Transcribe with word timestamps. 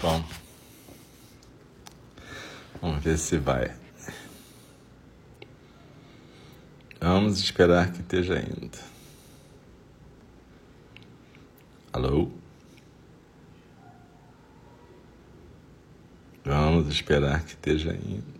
Bom, 0.00 0.24
vamos 2.80 3.02
ver 3.02 3.18
se 3.18 3.36
vai. 3.36 3.74
Vamos 7.00 7.40
esperar 7.40 7.92
que 7.92 8.00
esteja 8.00 8.38
indo. 8.38 8.78
Alô? 11.92 12.30
Vamos 16.44 16.86
esperar 16.94 17.42
que 17.42 17.54
esteja 17.54 17.92
indo. 17.92 18.38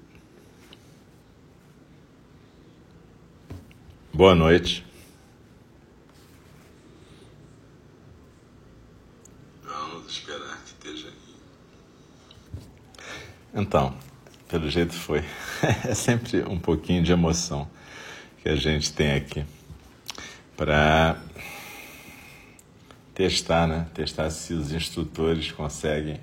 Boa 4.14 4.36
noite. 4.36 4.86
Vamos 9.64 10.06
esperar 10.12 10.56
que 10.64 10.70
esteja 10.70 11.08
indo. 11.08 11.28
Então, 13.54 13.94
pelo 14.48 14.68
jeito 14.70 14.94
foi. 14.94 15.24
É 15.84 15.94
sempre 15.94 16.42
um 16.42 16.58
pouquinho 16.58 17.02
de 17.02 17.10
emoção 17.10 17.68
que 18.42 18.48
a 18.48 18.54
gente 18.54 18.92
tem 18.92 19.12
aqui 19.16 19.44
para 20.56 21.16
testar, 23.14 23.66
né? 23.66 23.86
Testar 23.92 24.30
se 24.30 24.54
os 24.54 24.72
instrutores 24.72 25.50
conseguem 25.50 26.20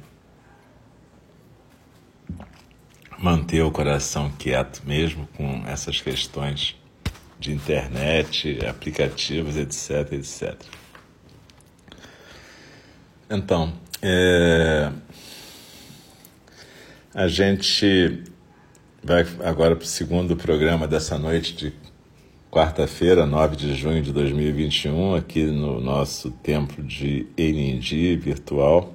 manter 3.18 3.62
o 3.62 3.72
coração 3.72 4.32
quieto 4.32 4.82
mesmo 4.86 5.28
com 5.36 5.64
essas 5.68 6.02
questões 6.02 6.76
de 7.40 7.52
internet, 7.52 8.66
aplicativos, 8.66 9.58
etc, 9.58 10.14
etc. 10.14 10.56
Então, 13.30 13.74
é... 14.02 14.92
a 17.16 17.30
gente 17.30 18.24
vai 19.02 19.26
agora 19.46 19.74
para 19.74 19.86
o 19.86 19.88
segundo 19.88 20.36
programa 20.36 20.86
dessa 20.86 21.18
noite 21.18 21.56
de 21.56 21.74
quarta-feira, 22.52 23.26
9 23.26 23.56
de 23.56 23.74
junho 23.74 24.02
de 24.02 24.12
2021, 24.12 25.16
aqui 25.16 25.46
no 25.46 25.80
nosso 25.80 26.30
templo 26.30 26.84
de 26.84 27.26
Enindi 27.38 28.18
virtual. 28.18 28.94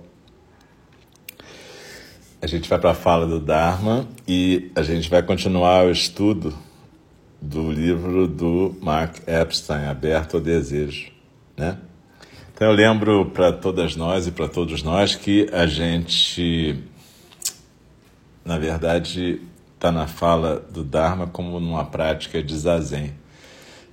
A 2.42 2.46
gente 2.46 2.68
vai 2.68 2.78
para 2.78 2.90
a 2.90 2.94
fala 2.94 3.26
do 3.26 3.40
Dharma 3.40 4.06
e 4.28 4.70
a 4.74 4.82
gente 4.82 5.08
vai 5.08 5.22
continuar 5.22 5.86
o 5.86 5.90
estudo 5.90 6.54
do 7.40 7.72
livro 7.72 8.28
do 8.28 8.76
Mark 8.82 9.16
Epstein, 9.26 9.86
Aberto 9.86 10.34
ao 10.34 10.42
Desejo, 10.42 11.10
né? 11.56 11.78
Então 12.52 12.68
eu 12.68 12.74
lembro 12.74 13.30
para 13.30 13.50
todas 13.50 13.96
nós 13.96 14.26
e 14.26 14.30
para 14.30 14.46
todos 14.46 14.82
nós 14.82 15.14
que 15.14 15.48
a 15.50 15.66
gente, 15.66 16.84
na 18.44 18.58
verdade, 18.58 19.40
está 19.74 19.90
na 19.90 20.06
fala 20.06 20.60
do 20.70 20.84
Dharma 20.84 21.26
como 21.26 21.58
numa 21.58 21.84
prática 21.84 22.42
de 22.42 22.56
zazen. 22.56 23.14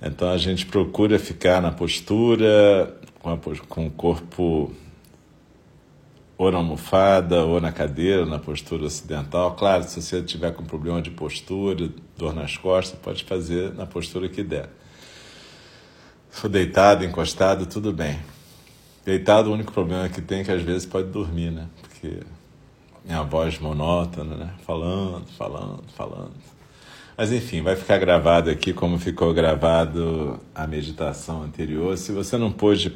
Então 0.00 0.30
a 0.30 0.38
gente 0.38 0.66
procura 0.66 1.18
ficar 1.18 1.60
na 1.60 1.72
postura, 1.72 2.94
com, 3.20 3.30
a, 3.30 3.38
com 3.68 3.86
o 3.86 3.90
corpo 3.90 4.72
ou 6.36 6.52
na 6.52 6.58
almofada 6.58 7.44
ou 7.44 7.60
na 7.60 7.72
cadeira, 7.72 8.24
na 8.24 8.38
postura 8.38 8.84
ocidental. 8.84 9.56
Claro, 9.56 9.82
se 9.82 10.00
você 10.00 10.22
tiver 10.22 10.52
com 10.52 10.64
problema 10.64 11.02
de 11.02 11.10
postura, 11.10 11.90
dor 12.16 12.32
nas 12.32 12.56
costas, 12.56 12.98
pode 13.00 13.24
fazer 13.24 13.74
na 13.74 13.86
postura 13.86 14.28
que 14.28 14.42
der. 14.42 14.68
For 16.30 16.48
deitado, 16.48 17.04
encostado, 17.04 17.66
tudo 17.66 17.92
bem. 17.92 18.20
Deitado, 19.04 19.50
o 19.50 19.54
único 19.54 19.72
problema 19.72 20.08
que 20.08 20.20
tem 20.20 20.40
é 20.40 20.44
que 20.44 20.52
às 20.52 20.62
vezes 20.62 20.86
pode 20.86 21.08
dormir, 21.08 21.50
né? 21.50 21.66
Porque 21.80 22.20
minha 23.08 23.22
voz 23.22 23.58
monótona, 23.58 24.36
né? 24.36 24.50
Falando, 24.64 25.26
falando, 25.36 25.84
falando. 25.96 26.34
Mas 27.16 27.32
enfim, 27.32 27.62
vai 27.62 27.74
ficar 27.74 27.98
gravado 27.98 28.48
aqui 28.48 28.72
como 28.72 28.96
ficou 28.98 29.34
gravado 29.34 30.38
a 30.54 30.68
meditação 30.68 31.42
anterior. 31.42 31.98
Se 31.98 32.12
você 32.12 32.36
não 32.36 32.52
pôde 32.52 32.88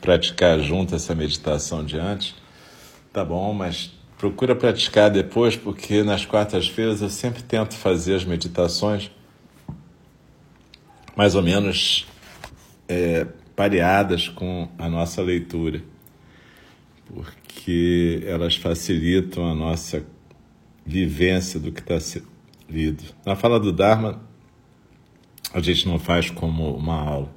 praticar 0.00 0.58
junto 0.60 0.94
essa 0.94 1.14
meditação 1.14 1.84
de 1.84 1.98
antes, 1.98 2.34
Tá 3.12 3.24
bom, 3.24 3.52
mas 3.54 3.90
procura 4.18 4.54
praticar 4.54 5.10
depois, 5.10 5.56
porque 5.56 6.02
nas 6.02 6.26
quartas-feiras 6.26 7.00
eu 7.00 7.08
sempre 7.08 7.42
tento 7.42 7.74
fazer 7.74 8.14
as 8.14 8.24
meditações 8.24 9.10
mais 11.16 11.34
ou 11.34 11.42
menos 11.42 12.06
é, 12.86 13.26
pareadas 13.56 14.28
com 14.28 14.68
a 14.78 14.88
nossa 14.88 15.20
leitura, 15.20 15.82
porque 17.12 18.22
elas 18.26 18.56
facilitam 18.56 19.50
a 19.50 19.54
nossa 19.54 20.04
vivência 20.84 21.58
do 21.58 21.72
que 21.72 21.80
está 21.80 21.98
lido. 22.68 23.04
Na 23.24 23.34
fala 23.34 23.58
do 23.58 23.72
Dharma, 23.72 24.20
a 25.52 25.60
gente 25.60 25.86
não 25.86 25.98
faz 25.98 26.30
como 26.30 26.74
uma 26.76 27.00
aula. 27.00 27.34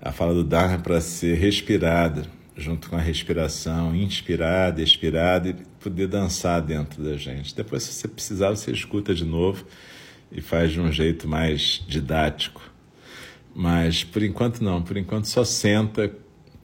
A 0.00 0.12
fala 0.12 0.34
do 0.34 0.44
Dharma 0.44 0.74
é 0.74 0.78
para 0.78 1.00
ser 1.00 1.36
respirada 1.36 2.26
junto 2.56 2.88
com 2.88 2.96
a 2.96 3.00
respiração, 3.00 3.94
inspirada, 3.94 4.80
expirada 4.80 5.48
e 5.48 5.54
poder 5.80 6.06
dançar 6.06 6.62
dentro 6.62 7.02
da 7.02 7.16
gente. 7.16 7.54
Depois, 7.54 7.82
se 7.82 7.92
você 7.92 8.08
precisar, 8.08 8.50
você 8.50 8.70
escuta 8.70 9.14
de 9.14 9.24
novo 9.24 9.66
e 10.30 10.40
faz 10.40 10.72
de 10.72 10.80
um 10.80 10.90
jeito 10.92 11.26
mais 11.26 11.82
didático. 11.88 12.62
Mas 13.54 14.04
por 14.04 14.22
enquanto 14.22 14.62
não, 14.62 14.82
por 14.82 14.96
enquanto 14.96 15.26
só 15.26 15.44
senta 15.44 16.12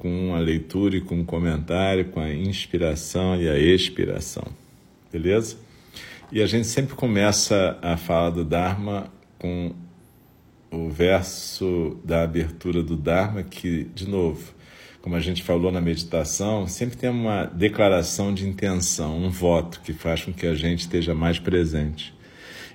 com 0.00 0.34
a 0.34 0.38
leitura 0.38 0.96
e 0.96 1.00
com 1.02 1.20
o 1.20 1.24
comentário, 1.26 2.06
com 2.06 2.20
a 2.20 2.32
inspiração 2.32 3.38
e 3.38 3.46
a 3.46 3.58
expiração. 3.58 4.44
Beleza? 5.12 5.58
E 6.32 6.40
a 6.40 6.46
gente 6.46 6.66
sempre 6.66 6.94
começa 6.94 7.78
a 7.82 7.98
fala 7.98 8.30
do 8.30 8.42
Dharma 8.42 9.12
com 9.38 9.74
o 10.70 10.88
verso 10.88 11.98
da 12.02 12.22
abertura 12.22 12.82
do 12.82 12.96
Dharma, 12.96 13.42
que, 13.42 13.84
de 13.94 14.08
novo, 14.08 14.54
como 15.02 15.16
a 15.16 15.20
gente 15.20 15.42
falou 15.42 15.70
na 15.70 15.82
meditação, 15.82 16.66
sempre 16.66 16.96
tem 16.96 17.10
uma 17.10 17.44
declaração 17.44 18.32
de 18.32 18.48
intenção, 18.48 19.18
um 19.18 19.28
voto 19.28 19.82
que 19.82 19.92
faz 19.92 20.24
com 20.24 20.32
que 20.32 20.46
a 20.46 20.54
gente 20.54 20.80
esteja 20.80 21.14
mais 21.14 21.38
presente. 21.38 22.14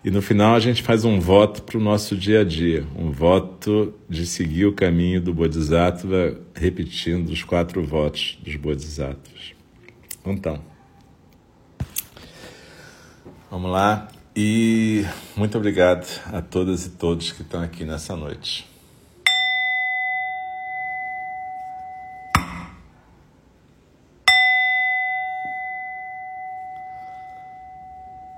E 0.05 0.11
no 0.11 0.21
final 0.21 0.53
a 0.53 0.59
gente 0.59 0.83
faz 0.83 1.03
um 1.03 1.19
voto 1.19 1.63
para 1.63 1.79
o 1.79 1.81
nosso 1.81 2.15
dia 2.15 2.41
a 2.41 2.43
dia, 2.43 2.85
um 2.95 3.09
voto 3.09 3.91
de 4.07 4.27
seguir 4.27 4.67
o 4.67 4.71
caminho 4.71 5.19
do 5.19 5.33
Bodhisattva, 5.33 6.39
repetindo 6.53 7.29
os 7.29 7.43
quatro 7.43 7.83
votos 7.83 8.37
dos 8.43 8.55
Bodhisattvas. 8.55 9.55
Então, 10.23 10.61
vamos 13.49 13.71
lá 13.71 14.07
e 14.35 15.03
muito 15.35 15.57
obrigado 15.57 16.05
a 16.31 16.39
todas 16.39 16.85
e 16.85 16.91
todos 16.91 17.31
que 17.31 17.41
estão 17.41 17.63
aqui 17.63 17.83
nessa 17.83 18.15
noite. 18.15 18.74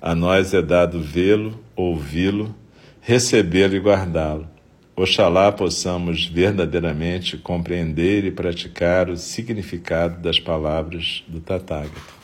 A 0.00 0.14
nós 0.14 0.54
é 0.54 0.62
dado 0.62 1.00
vê-lo, 1.00 1.58
ouvi-lo, 1.74 2.54
recebê-lo 3.00 3.74
e 3.74 3.80
guardá-lo. 3.80 4.48
Oxalá 4.94 5.50
possamos 5.50 6.26
verdadeiramente 6.26 7.36
compreender 7.36 8.24
e 8.24 8.30
praticar 8.30 9.08
o 9.08 9.16
significado 9.16 10.20
das 10.20 10.38
palavras 10.38 11.24
do 11.26 11.40
Tathagata. 11.40 12.18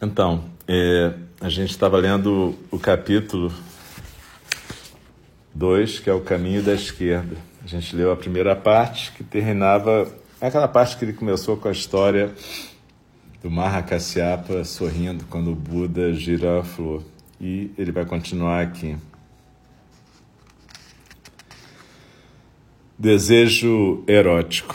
Então, 0.00 0.44
é, 0.66 1.12
a 1.40 1.48
gente 1.48 1.70
estava 1.70 1.96
lendo 1.98 2.56
o 2.70 2.78
capítulo 2.78 3.52
2, 5.54 5.98
que 5.98 6.08
é 6.08 6.12
o 6.12 6.20
caminho 6.20 6.62
da 6.62 6.74
esquerda. 6.74 7.36
A 7.64 7.66
gente 7.66 7.96
leu 7.96 8.12
a 8.12 8.16
primeira 8.16 8.54
parte, 8.54 9.10
que 9.12 9.24
terminava 9.24 10.08
aquela 10.40 10.68
parte 10.68 10.96
que 10.96 11.04
ele 11.04 11.12
começou 11.12 11.56
com 11.56 11.68
a 11.68 11.72
história 11.72 12.32
do 13.42 13.50
Mahakasyapa 13.50 14.64
sorrindo 14.64 15.24
quando 15.26 15.52
o 15.52 15.54
Buda 15.54 16.12
gira 16.12 16.60
a 16.60 16.64
flor. 16.64 17.02
E 17.40 17.70
ele 17.78 17.92
vai 17.92 18.04
continuar 18.04 18.62
aqui. 18.62 18.96
Desejo 22.98 24.02
erótico. 24.08 24.74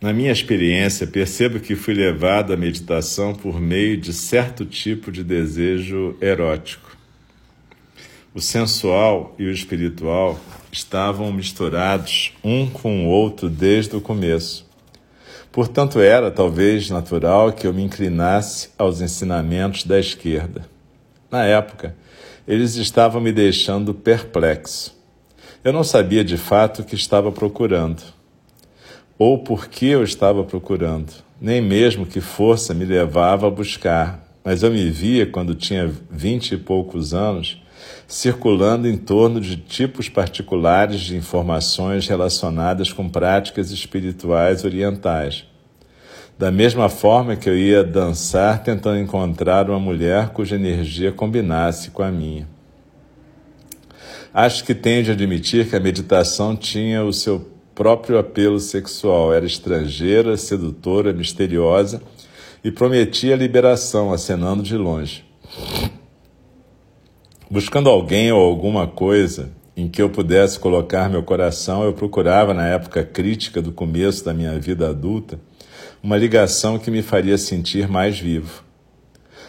Na 0.00 0.12
minha 0.12 0.30
experiência, 0.30 1.06
percebo 1.06 1.58
que 1.58 1.74
fui 1.74 1.92
levado 1.92 2.52
à 2.52 2.56
meditação 2.56 3.34
por 3.34 3.60
meio 3.60 3.96
de 3.96 4.12
certo 4.12 4.64
tipo 4.64 5.10
de 5.10 5.24
desejo 5.24 6.16
erótico. 6.20 6.96
O 8.32 8.40
sensual 8.40 9.34
e 9.36 9.44
o 9.44 9.50
espiritual 9.50 10.38
estavam 10.70 11.32
misturados 11.32 12.32
um 12.44 12.70
com 12.70 13.04
o 13.04 13.08
outro 13.08 13.48
desde 13.48 13.96
o 13.96 14.00
começo. 14.00 14.69
Portanto, 15.52 15.98
era 15.98 16.30
talvez 16.30 16.90
natural 16.90 17.52
que 17.52 17.66
eu 17.66 17.74
me 17.74 17.82
inclinasse 17.82 18.70
aos 18.78 19.00
ensinamentos 19.00 19.84
da 19.84 19.98
esquerda. 19.98 20.64
Na 21.30 21.44
época, 21.44 21.96
eles 22.46 22.76
estavam 22.76 23.20
me 23.20 23.32
deixando 23.32 23.92
perplexo. 23.92 24.96
Eu 25.62 25.72
não 25.72 25.84
sabia 25.84 26.24
de 26.24 26.36
fato 26.36 26.82
o 26.82 26.84
que 26.84 26.94
estava 26.94 27.30
procurando, 27.30 28.02
ou 29.18 29.38
por 29.38 29.68
que 29.68 29.86
eu 29.86 30.02
estava 30.02 30.42
procurando, 30.42 31.12
nem 31.40 31.60
mesmo 31.60 32.06
que 32.06 32.20
força 32.20 32.72
me 32.72 32.84
levava 32.84 33.46
a 33.46 33.50
buscar, 33.50 34.26
mas 34.42 34.62
eu 34.62 34.70
me 34.70 34.88
via, 34.88 35.26
quando 35.26 35.54
tinha 35.54 35.92
vinte 36.10 36.52
e 36.52 36.56
poucos 36.56 37.12
anos, 37.12 37.59
circulando 38.10 38.88
em 38.88 38.96
torno 38.96 39.40
de 39.40 39.56
tipos 39.56 40.08
particulares 40.08 41.00
de 41.00 41.16
informações 41.16 42.08
relacionadas 42.08 42.92
com 42.92 43.08
práticas 43.08 43.70
espirituais 43.70 44.64
orientais. 44.64 45.44
Da 46.36 46.50
mesma 46.50 46.88
forma 46.88 47.36
que 47.36 47.48
eu 47.48 47.56
ia 47.56 47.84
dançar 47.84 48.64
tentando 48.64 48.98
encontrar 48.98 49.70
uma 49.70 49.78
mulher 49.78 50.30
cuja 50.30 50.56
energia 50.56 51.12
combinasse 51.12 51.92
com 51.92 52.02
a 52.02 52.10
minha. 52.10 52.48
Acho 54.34 54.64
que 54.64 54.74
tenho 54.74 55.04
de 55.04 55.12
admitir 55.12 55.70
que 55.70 55.76
a 55.76 55.80
meditação 55.80 56.56
tinha 56.56 57.04
o 57.04 57.12
seu 57.12 57.48
próprio 57.76 58.18
apelo 58.18 58.58
sexual. 58.58 59.32
Era 59.32 59.46
estrangeira, 59.46 60.36
sedutora, 60.36 61.12
misteriosa 61.12 62.02
e 62.64 62.72
prometia 62.72 63.36
liberação, 63.36 64.12
acenando 64.12 64.64
de 64.64 64.76
longe. 64.76 65.29
Buscando 67.52 67.90
alguém 67.90 68.30
ou 68.30 68.40
alguma 68.40 68.86
coisa 68.86 69.50
em 69.76 69.88
que 69.88 70.00
eu 70.00 70.08
pudesse 70.08 70.56
colocar 70.56 71.10
meu 71.10 71.20
coração, 71.20 71.82
eu 71.82 71.92
procurava, 71.92 72.54
na 72.54 72.68
época 72.68 73.02
crítica 73.02 73.60
do 73.60 73.72
começo 73.72 74.24
da 74.24 74.32
minha 74.32 74.56
vida 74.60 74.88
adulta, 74.88 75.40
uma 76.00 76.16
ligação 76.16 76.78
que 76.78 76.92
me 76.92 77.02
faria 77.02 77.36
sentir 77.36 77.88
mais 77.88 78.20
vivo. 78.20 78.62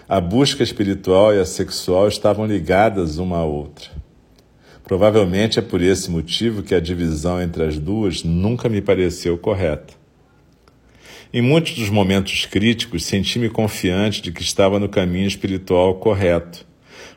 A 0.09 0.19
busca 0.19 0.63
espiritual 0.63 1.31
e 1.31 1.39
a 1.39 1.45
sexual 1.45 2.07
estavam 2.07 2.48
ligadas 2.48 3.19
uma 3.19 3.38
à 3.38 3.45
outra. 3.45 3.92
Provavelmente 4.83 5.59
é 5.59 5.62
por 5.62 5.80
esse 5.80 6.09
motivo 6.09 6.63
que 6.63 6.74
a 6.74 6.80
divisão 6.80 7.39
entre 7.39 7.63
as 7.63 7.77
duas 7.77 8.24
nunca 8.24 8.68
me 8.68 8.81
pareceu 8.81 9.38
correta. 9.38 9.94
Em 11.31 11.42
muitos 11.44 11.75
dos 11.75 11.92
momentos 11.92 12.48
críticos, 12.48 13.06
senti-me 13.06 13.48
confiante 13.48 14.24
de 14.24 14.31
que 14.31 14.42
estava 14.42 14.80
no 14.80 14.89
caminho 14.89 15.27
espiritual 15.27 16.00
correto, 16.00 16.70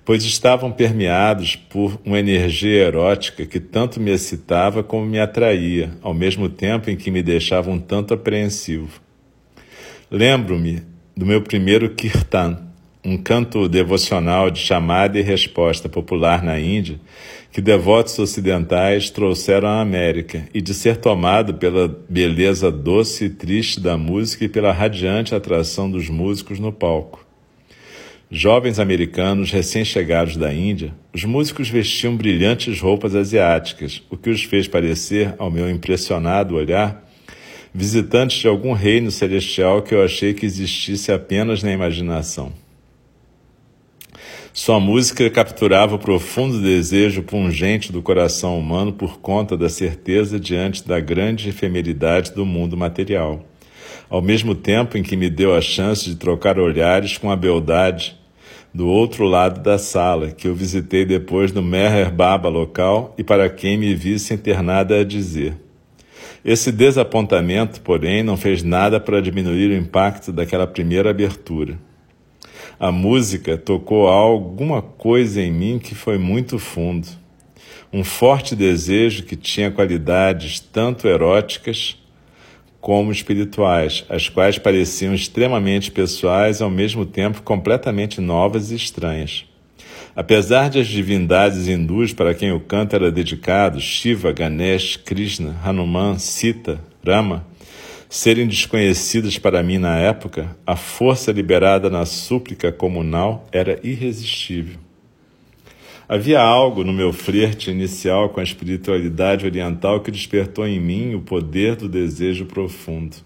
pois 0.04 0.24
estavam 0.24 0.70
permeados 0.70 1.56
por 1.56 1.98
uma 2.04 2.18
energia 2.18 2.82
erótica 2.84 3.46
que 3.46 3.58
tanto 3.58 3.98
me 3.98 4.10
excitava 4.10 4.82
como 4.82 5.06
me 5.06 5.18
atraía, 5.18 5.92
ao 6.02 6.12
mesmo 6.12 6.48
tempo 6.48 6.90
em 6.90 6.96
que 6.96 7.10
me 7.10 7.22
deixava 7.22 7.70
um 7.70 7.78
tanto 7.78 8.12
apreensivo. 8.12 9.00
Lembro-me 10.10 10.82
do 11.16 11.24
meu 11.24 11.40
primeiro 11.40 11.88
kirtan, 11.90 12.58
um 13.04 13.16
canto 13.16 13.68
devocional 13.68 14.50
de 14.50 14.58
chamada 14.58 15.18
e 15.18 15.22
resposta 15.22 15.88
popular 15.88 16.42
na 16.42 16.58
Índia, 16.58 16.98
que 17.52 17.60
devotos 17.60 18.18
ocidentais 18.18 19.10
trouxeram 19.10 19.68
à 19.68 19.80
América, 19.80 20.48
e 20.52 20.60
de 20.60 20.74
ser 20.74 20.96
tomado 20.96 21.54
pela 21.54 21.88
beleza 22.08 22.70
doce 22.70 23.26
e 23.26 23.30
triste 23.30 23.80
da 23.80 23.96
música 23.96 24.44
e 24.44 24.48
pela 24.48 24.72
radiante 24.72 25.34
atração 25.34 25.90
dos 25.90 26.08
músicos 26.08 26.58
no 26.58 26.72
palco. 26.72 27.23
Jovens 28.36 28.80
americanos 28.80 29.52
recém-chegados 29.52 30.36
da 30.36 30.52
Índia, 30.52 30.92
os 31.14 31.22
músicos 31.22 31.68
vestiam 31.68 32.16
brilhantes 32.16 32.80
roupas 32.80 33.14
asiáticas, 33.14 34.02
o 34.10 34.16
que 34.16 34.28
os 34.28 34.42
fez 34.42 34.66
parecer, 34.66 35.36
ao 35.38 35.52
meu 35.52 35.70
impressionado 35.70 36.56
olhar, 36.56 37.08
visitantes 37.72 38.38
de 38.38 38.48
algum 38.48 38.72
reino 38.72 39.08
celestial 39.12 39.82
que 39.82 39.94
eu 39.94 40.02
achei 40.02 40.34
que 40.34 40.44
existisse 40.44 41.12
apenas 41.12 41.62
na 41.62 41.70
imaginação. 41.70 42.52
Sua 44.52 44.80
música 44.80 45.30
capturava 45.30 45.94
o 45.94 46.00
profundo 46.00 46.60
desejo 46.60 47.22
pungente 47.22 47.92
do 47.92 48.02
coração 48.02 48.58
humano 48.58 48.92
por 48.92 49.20
conta 49.20 49.56
da 49.56 49.68
certeza 49.68 50.40
diante 50.40 50.84
da 50.84 50.98
grande 50.98 51.50
efemeridade 51.50 52.32
do 52.32 52.44
mundo 52.44 52.76
material, 52.76 53.46
ao 54.10 54.20
mesmo 54.20 54.56
tempo 54.56 54.98
em 54.98 55.04
que 55.04 55.16
me 55.16 55.30
deu 55.30 55.54
a 55.54 55.60
chance 55.60 56.04
de 56.04 56.16
trocar 56.16 56.58
olhares 56.58 57.16
com 57.16 57.30
a 57.30 57.36
beldade 57.36 58.23
do 58.74 58.88
outro 58.88 59.24
lado 59.24 59.60
da 59.60 59.78
sala, 59.78 60.32
que 60.32 60.48
eu 60.48 60.54
visitei 60.54 61.04
depois 61.04 61.52
no 61.52 61.62
Meher 61.62 62.12
Baba 62.12 62.48
local 62.48 63.14
e 63.16 63.22
para 63.22 63.48
quem 63.48 63.78
me 63.78 63.94
vi 63.94 64.18
sem 64.18 64.36
ter 64.36 64.60
nada 64.64 64.98
a 64.98 65.04
dizer. 65.04 65.54
Esse 66.44 66.72
desapontamento, 66.72 67.80
porém, 67.80 68.24
não 68.24 68.36
fez 68.36 68.64
nada 68.64 68.98
para 68.98 69.22
diminuir 69.22 69.70
o 69.70 69.76
impacto 69.76 70.32
daquela 70.32 70.66
primeira 70.66 71.10
abertura. 71.10 71.78
A 72.78 72.90
música 72.90 73.56
tocou 73.56 74.08
alguma 74.08 74.82
coisa 74.82 75.40
em 75.40 75.52
mim 75.52 75.78
que 75.78 75.94
foi 75.94 76.18
muito 76.18 76.58
fundo. 76.58 77.06
Um 77.92 78.02
forte 78.02 78.56
desejo 78.56 79.22
que 79.22 79.36
tinha 79.36 79.70
qualidades 79.70 80.58
tanto 80.58 81.06
eróticas 81.06 81.96
como 82.84 83.10
espirituais, 83.10 84.04
as 84.10 84.28
quais 84.28 84.58
pareciam 84.58 85.14
extremamente 85.14 85.90
pessoais 85.90 86.60
ao 86.60 86.68
mesmo 86.68 87.06
tempo 87.06 87.40
completamente 87.40 88.20
novas 88.20 88.70
e 88.70 88.74
estranhas. 88.74 89.46
Apesar 90.14 90.68
de 90.68 90.78
as 90.78 90.86
divindades 90.86 91.66
hindus 91.66 92.12
para 92.12 92.34
quem 92.34 92.52
o 92.52 92.60
canto 92.60 92.94
era 92.94 93.10
dedicado, 93.10 93.80
Shiva, 93.80 94.32
Ganesh, 94.32 94.98
Krishna, 94.98 95.58
Hanuman, 95.64 96.18
Sita, 96.18 96.78
Rama, 97.02 97.46
serem 98.06 98.46
desconhecidas 98.46 99.38
para 99.38 99.62
mim 99.62 99.78
na 99.78 99.96
época, 99.96 100.54
a 100.66 100.76
força 100.76 101.32
liberada 101.32 101.88
na 101.88 102.04
súplica 102.04 102.70
comunal 102.70 103.48
era 103.50 103.80
irresistível. 103.82 104.83
Havia 106.08 106.40
algo 106.40 106.84
no 106.84 106.92
meu 106.92 107.12
flerte 107.12 107.70
inicial 107.70 108.28
com 108.28 108.40
a 108.40 108.44
espiritualidade 108.44 109.46
oriental 109.46 110.00
que 110.00 110.10
despertou 110.10 110.66
em 110.66 110.78
mim 110.78 111.14
o 111.14 111.20
poder 111.20 111.76
do 111.76 111.88
desejo 111.88 112.46
profundo. 112.46 113.16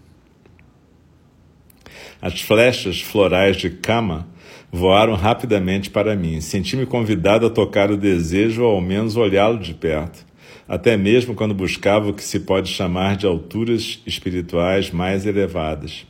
As 2.20 2.40
flechas 2.40 3.00
florais 3.00 3.56
de 3.56 3.70
Kama 3.70 4.28
voaram 4.70 5.14
rapidamente 5.14 5.90
para 5.90 6.14
mim. 6.16 6.40
Senti-me 6.40 6.86
convidado 6.86 7.46
a 7.46 7.50
tocar 7.50 7.90
o 7.90 7.96
desejo 7.96 8.62
ou 8.62 8.76
ao 8.76 8.80
menos 8.80 9.16
olhá-lo 9.16 9.58
de 9.58 9.74
perto 9.74 10.28
até 10.68 10.98
mesmo 10.98 11.34
quando 11.34 11.54
buscava 11.54 12.10
o 12.10 12.14
que 12.14 12.22
se 12.22 12.40
pode 12.40 12.68
chamar 12.68 13.16
de 13.16 13.26
alturas 13.26 14.02
espirituais 14.06 14.90
mais 14.90 15.24
elevadas. 15.24 16.06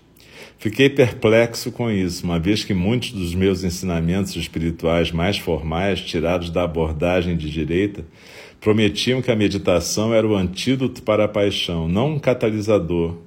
Fiquei 0.61 0.91
perplexo 0.91 1.71
com 1.71 1.89
isso, 1.89 2.25
uma 2.25 2.37
vez 2.37 2.65
que 2.65 2.75
muitos 2.75 3.13
dos 3.13 3.33
meus 3.33 3.63
ensinamentos 3.63 4.35
espirituais 4.35 5.13
mais 5.13 5.39
formais, 5.39 6.01
tirados 6.01 6.51
da 6.51 6.65
abordagem 6.65 7.37
de 7.37 7.49
direita, 7.49 8.05
prometiam 8.61 9.23
que 9.23 9.31
a 9.31 9.37
meditação 9.37 10.13
era 10.13 10.27
o 10.27 10.35
antídoto 10.35 11.01
para 11.05 11.27
a 11.27 11.29
paixão, 11.29 11.89
não 11.89 12.15
um 12.15 12.19
catalisador. 12.19 13.19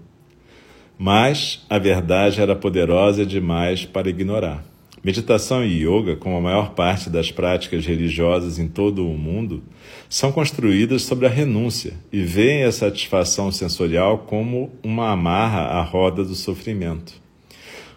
Mas 1.00 1.66
a 1.70 1.80
verdade 1.80 2.42
era 2.42 2.54
poderosa 2.54 3.26
demais 3.26 3.86
para 3.86 4.10
ignorar. 4.10 4.66
Meditação 5.02 5.64
e 5.64 5.84
yoga, 5.84 6.18
como 6.18 6.36
a 6.36 6.42
maior 6.42 6.72
parte 6.72 7.10
das 7.10 7.32
práticas 7.32 7.86
religiosas 7.86 8.60
em 8.60 8.68
todo 8.68 9.08
o 9.08 9.18
mundo, 9.18 9.64
são 10.10 10.34
construídas 10.34 11.04
sobre 11.04 11.28
a 11.28 11.30
renúncia 11.30 11.94
e 12.12 12.22
veem 12.22 12.66
a 12.66 12.74
satisfação 12.74 13.54
sensorial 13.54 14.20
como 14.28 14.70
uma 14.84 15.12
amarra 15.12 15.62
à 15.62 15.82
roda 15.82 16.26
do 16.26 16.36
sofrimento. 16.36 17.21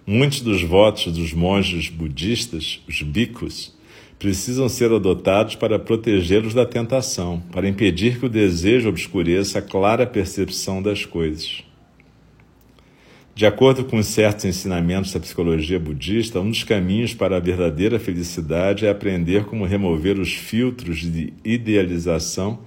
Muitos 0.06 0.42
dos 0.42 0.62
votos 0.62 1.10
dos 1.10 1.32
monges 1.32 1.88
budistas, 1.88 2.78
os 2.86 3.00
bhikkhus, 3.00 3.74
precisam 4.18 4.68
ser 4.68 4.92
adotados 4.92 5.54
para 5.54 5.78
protegê-los 5.78 6.52
da 6.52 6.66
tentação, 6.66 7.42
para 7.50 7.66
impedir 7.66 8.18
que 8.18 8.26
o 8.26 8.28
desejo 8.28 8.90
obscureça 8.90 9.60
a 9.60 9.62
clara 9.62 10.06
percepção 10.06 10.82
das 10.82 11.06
coisas. 11.06 11.64
De 13.34 13.46
acordo 13.46 13.82
com 13.82 14.02
certos 14.02 14.44
ensinamentos 14.44 15.10
da 15.10 15.18
psicologia 15.18 15.80
budista, 15.80 16.38
um 16.38 16.50
dos 16.50 16.64
caminhos 16.64 17.14
para 17.14 17.38
a 17.38 17.40
verdadeira 17.40 17.98
felicidade 17.98 18.84
é 18.84 18.90
aprender 18.90 19.44
como 19.46 19.64
remover 19.64 20.20
os 20.20 20.34
filtros 20.34 20.98
de 20.98 21.32
idealização 21.42 22.60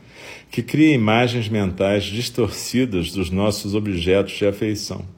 que 0.49 0.63
criam 0.63 0.91
imagens 0.91 1.47
mentais 1.47 2.05
distorcidas 2.05 3.11
dos 3.11 3.29
nossos 3.29 3.75
objetos 3.75 4.33
de 4.33 4.47
afeição. 4.47 5.16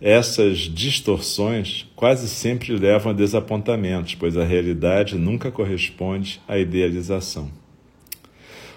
Essas 0.00 0.58
distorções 0.58 1.86
quase 1.96 2.28
sempre 2.28 2.72
levam 2.76 3.10
a 3.10 3.14
desapontamentos, 3.14 4.14
pois 4.14 4.36
a 4.36 4.44
realidade 4.44 5.16
nunca 5.16 5.50
corresponde 5.50 6.40
à 6.46 6.56
idealização. 6.56 7.50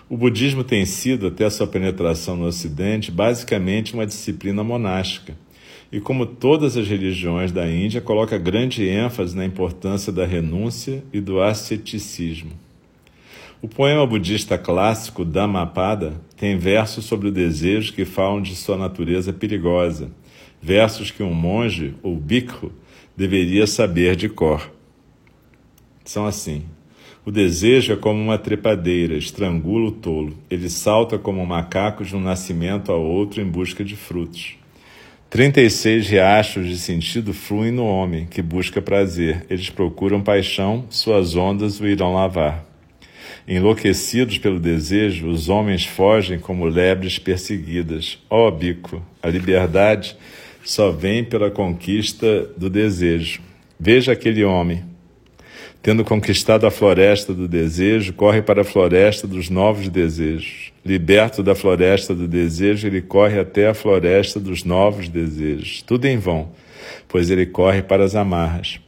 O 0.09 0.17
budismo 0.17 0.63
tem 0.63 0.83
sido, 0.85 1.27
até 1.27 1.49
sua 1.49 1.67
penetração 1.67 2.35
no 2.35 2.45
Ocidente, 2.45 3.11
basicamente 3.11 3.93
uma 3.93 4.05
disciplina 4.05 4.63
monástica 4.63 5.37
e, 5.91 5.99
como 5.99 6.25
todas 6.25 6.75
as 6.75 6.87
religiões 6.87 7.51
da 7.51 7.69
Índia, 7.69 8.01
coloca 8.01 8.37
grande 8.37 8.87
ênfase 8.87 9.35
na 9.35 9.45
importância 9.45 10.11
da 10.11 10.25
renúncia 10.25 11.03
e 11.13 11.21
do 11.21 11.41
asceticismo. 11.41 12.51
O 13.61 13.67
poema 13.67 14.07
budista 14.07 14.57
clássico 14.57 15.23
Dhammapada 15.23 16.19
tem 16.35 16.57
versos 16.57 17.05
sobre 17.05 17.27
o 17.27 17.31
desejo 17.31 17.93
que 17.93 18.05
falam 18.05 18.41
de 18.41 18.55
sua 18.55 18.75
natureza 18.75 19.31
perigosa, 19.31 20.09
versos 20.61 21.09
que 21.09 21.23
um 21.23 21.33
monge 21.33 21.95
ou 22.03 22.15
bhikkhu 22.15 22.71
deveria 23.17 23.65
saber 23.65 24.15
de 24.15 24.29
cor. 24.29 24.71
São 26.05 26.25
assim: 26.25 26.63
O 27.25 27.31
desejo 27.31 27.93
é 27.93 27.95
como 27.95 28.21
uma 28.21 28.37
trepadeira, 28.37 29.15
estrangula 29.15 29.89
o 29.89 29.91
tolo. 29.91 30.37
Ele 30.49 30.69
salta 30.69 31.17
como 31.17 31.41
um 31.41 31.45
macaco 31.45 32.03
de 32.03 32.15
um 32.15 32.21
nascimento 32.21 32.91
a 32.91 32.95
outro 32.95 33.41
em 33.41 33.45
busca 33.45 33.83
de 33.83 33.95
frutos. 33.95 34.57
Trinta 35.29 35.61
e 35.61 35.69
seis 35.69 36.09
riachos 36.09 36.67
de 36.67 36.77
sentido 36.77 37.33
fluem 37.33 37.71
no 37.71 37.85
homem 37.85 38.25
que 38.25 38.41
busca 38.41 38.81
prazer. 38.81 39.45
Eles 39.49 39.69
procuram 39.69 40.21
paixão, 40.21 40.85
suas 40.89 41.37
ondas 41.37 41.79
o 41.79 41.87
irão 41.87 42.13
lavar. 42.13 42.65
Enlouquecidos 43.47 44.37
pelo 44.37 44.59
desejo, 44.59 45.29
os 45.29 45.47
homens 45.47 45.85
fogem 45.85 46.37
como 46.37 46.65
lebres 46.65 47.17
perseguidas. 47.17 48.19
Ó 48.29 48.47
oh, 48.47 48.51
bico, 48.51 49.01
a 49.23 49.29
liberdade 49.29 50.17
só 50.63 50.91
vem 50.91 51.23
pela 51.23 51.51
conquista 51.51 52.49
do 52.57 52.69
desejo. 52.69 53.41
Veja 53.79 54.11
aquele 54.11 54.43
homem, 54.43 54.83
Tendo 55.81 56.03
conquistado 56.03 56.67
a 56.67 56.71
floresta 56.71 57.33
do 57.33 57.47
desejo, 57.47 58.13
corre 58.13 58.39
para 58.39 58.61
a 58.61 58.63
floresta 58.63 59.25
dos 59.25 59.49
novos 59.49 59.89
desejos. 59.89 60.71
Liberto 60.85 61.41
da 61.41 61.55
floresta 61.55 62.13
do 62.13 62.27
desejo, 62.27 62.85
ele 62.85 63.01
corre 63.01 63.39
até 63.39 63.67
a 63.67 63.73
floresta 63.73 64.39
dos 64.39 64.63
novos 64.63 65.09
desejos. 65.09 65.81
Tudo 65.81 66.05
em 66.05 66.17
vão, 66.17 66.51
pois 67.07 67.31
ele 67.31 67.47
corre 67.47 67.81
para 67.81 68.03
as 68.03 68.15
amarras. 68.15 68.79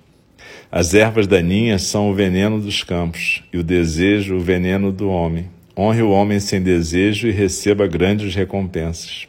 As 0.72 0.94
ervas 0.94 1.26
daninhas 1.26 1.82
são 1.82 2.12
o 2.12 2.14
veneno 2.14 2.62
dos 2.62 2.84
campos, 2.84 3.44
e 3.52 3.58
o 3.58 3.64
desejo 3.64 4.36
o 4.36 4.40
veneno 4.40 4.92
do 4.92 5.10
homem. 5.10 5.50
Honre 5.76 6.04
o 6.04 6.12
homem 6.12 6.40
sem 6.40 6.62
desejo 6.62 7.28
e 7.28 7.32
receba 7.32 7.88
grandes 7.88 8.36
recompensas. 8.36 9.28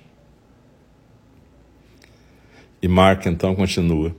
E 2.85 2.89
Mark 2.89 3.25
então 3.25 3.55
continua. 3.55 4.15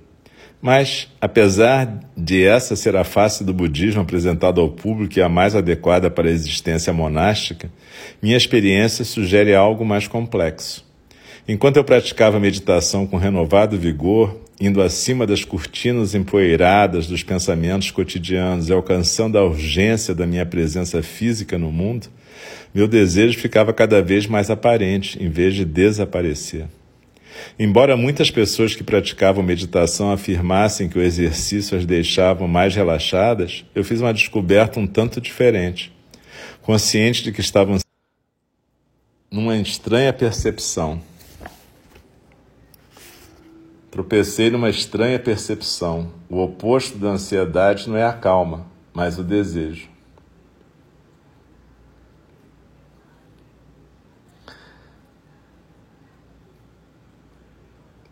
Mas, 0.60 1.07
apesar 1.22 2.00
de 2.17 2.43
essa 2.43 2.75
ser 2.75 2.95
a 2.95 3.03
face 3.03 3.43
do 3.43 3.53
budismo 3.53 4.01
apresentada 4.01 4.60
ao 4.60 4.69
público 4.69 5.19
e 5.19 5.22
a 5.22 5.29
mais 5.29 5.55
adequada 5.55 6.10
para 6.10 6.27
a 6.27 6.31
existência 6.31 6.91
monástica, 6.91 7.69
minha 8.19 8.36
experiência 8.36 9.05
sugere 9.05 9.53
algo 9.53 9.86
mais 9.86 10.07
complexo. 10.07 10.84
Enquanto 11.48 11.77
eu 11.77 11.84
praticava 11.84 12.39
meditação 12.39 13.05
com 13.05 13.17
renovado 13.17 13.77
vigor, 13.77 14.36
indo 14.60 14.81
acima 14.81 15.27
das 15.27 15.45
cortinas 15.45 16.15
empoeiradas 16.15 17.05
dos 17.05 17.22
pensamentos 17.22 17.91
cotidianos 17.91 18.67
e 18.67 18.74
alcançando 18.74 19.38
a 19.38 19.45
urgência 19.45 20.15
da 20.15 20.25
minha 20.25 20.43
presença 20.43 21.03
física 21.03 21.55
no 21.60 21.72
mundo, 21.72 22.07
meu 22.74 22.88
desejo 22.88 23.38
ficava 23.38 23.72
cada 23.72 24.01
vez 24.01 24.25
mais 24.25 24.50
aparente, 24.50 25.24
em 25.24 25.29
vez 25.29 25.53
de 25.53 25.63
desaparecer. 25.63 26.65
Embora 27.58 27.96
muitas 27.96 28.30
pessoas 28.30 28.75
que 28.75 28.84
praticavam 28.84 29.44
meditação 29.44 30.12
afirmassem 30.12 30.89
que 30.89 30.98
o 30.98 31.01
exercício 31.01 31.77
as 31.77 31.86
deixava 31.86 32.48
mais 32.48 32.75
relaxadas, 32.75 33.65
eu 33.74 33.84
fiz 33.84 34.01
uma 34.01 34.13
descoberta 34.13 34.80
um 34.80 34.88
tanto 34.88 35.22
diferente. 35.22 35.92
Consciente 36.62 37.24
de 37.24 37.32
que 37.32 37.42
estavam 37.42 37.77
numa 39.32 39.58
estranha 39.58 40.13
percepção. 40.13 41.01
Tropecei 43.92 44.50
numa 44.50 44.70
estranha 44.70 45.18
percepção. 45.18 46.12
O 46.30 46.42
oposto 46.42 46.98
da 46.98 47.10
ansiedade 47.10 47.89
não 47.89 47.96
é 47.96 48.04
a 48.04 48.13
calma, 48.13 48.65
mas 48.94 49.18
o 49.18 49.24
desejo. 49.24 49.95